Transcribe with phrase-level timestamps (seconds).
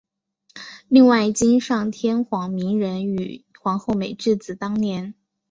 [0.87, 5.13] 另外今上天皇明仁与皇后美智子当年。